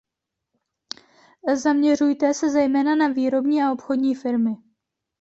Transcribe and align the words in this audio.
Zaměřuje 1.55 2.33
se 2.33 2.49
zejména 2.49 2.95
na 2.95 3.07
výrobní 3.07 3.63
a 3.63 3.71
obchodní 3.71 4.15
firmy. 4.15 4.55